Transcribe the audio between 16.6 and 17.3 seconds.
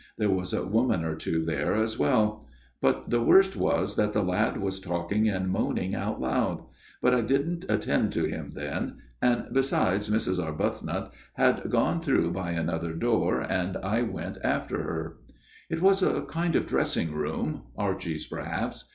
dressing